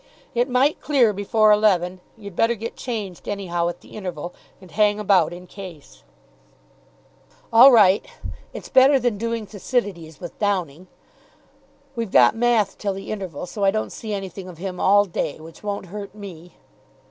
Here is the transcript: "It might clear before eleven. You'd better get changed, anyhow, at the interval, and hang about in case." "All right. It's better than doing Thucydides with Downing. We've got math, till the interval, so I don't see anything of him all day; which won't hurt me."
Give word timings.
"It 0.33 0.49
might 0.49 0.81
clear 0.81 1.13
before 1.13 1.51
eleven. 1.51 2.01
You'd 2.17 2.35
better 2.35 2.55
get 2.55 2.75
changed, 2.75 3.27
anyhow, 3.27 3.69
at 3.69 3.81
the 3.81 3.89
interval, 3.89 4.33
and 4.59 4.71
hang 4.71 4.99
about 4.99 5.31
in 5.31 5.45
case." 5.45 6.01
"All 7.53 7.71
right. 7.71 8.03
It's 8.51 8.67
better 8.67 8.99
than 8.99 9.19
doing 9.19 9.45
Thucydides 9.45 10.19
with 10.19 10.39
Downing. 10.39 10.87
We've 11.95 12.09
got 12.11 12.35
math, 12.35 12.79
till 12.79 12.93
the 12.93 13.11
interval, 13.11 13.45
so 13.45 13.63
I 13.63 13.69
don't 13.69 13.91
see 13.91 14.11
anything 14.11 14.49
of 14.49 14.57
him 14.57 14.79
all 14.79 15.05
day; 15.05 15.39
which 15.39 15.61
won't 15.61 15.85
hurt 15.93 16.15
me." 16.15 16.53